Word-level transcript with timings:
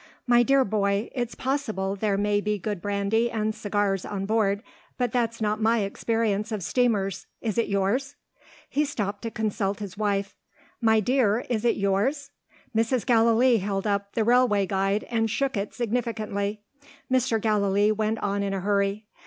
"My 0.25 0.41
dear 0.41 0.65
boy, 0.65 1.11
it's 1.13 1.35
possible 1.35 1.95
there 1.95 2.17
may 2.17 2.41
be 2.41 2.57
good 2.57 2.81
brandy 2.81 3.29
and 3.29 3.53
cigars 3.53 4.03
on 4.03 4.25
board; 4.25 4.63
but 4.97 5.11
that's 5.11 5.39
not 5.39 5.61
my 5.61 5.81
experience 5.81 6.51
of 6.51 6.63
steamers 6.63 7.27
is 7.39 7.55
it 7.59 7.67
yours?" 7.67 8.15
He 8.67 8.83
stopped 8.83 9.21
to 9.21 9.29
consult 9.29 9.77
his 9.77 9.99
wife. 9.99 10.35
"My 10.81 11.01
dear, 11.01 11.45
is 11.51 11.63
it 11.65 11.75
yours?" 11.75 12.31
Mrs. 12.75 13.05
Gallilee 13.05 13.57
held 13.57 13.85
up 13.85 14.13
the 14.15 14.23
"Railway 14.23 14.65
Guide," 14.65 15.03
and 15.03 15.29
shook 15.29 15.55
it 15.55 15.75
significantly. 15.75 16.63
Mr. 17.11 17.39
Gallilee 17.39 17.91
went 17.91 18.17
on 18.23 18.41
in 18.41 18.55
a 18.55 18.61
hurry. 18.61 19.05